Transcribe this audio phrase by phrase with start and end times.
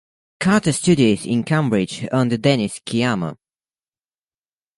[0.39, 3.37] Carter studied at Cambridge under Dennis Sciama.